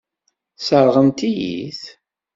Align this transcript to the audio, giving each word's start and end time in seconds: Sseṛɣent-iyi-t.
Sseṛɣent-iyi-t. 0.59 1.81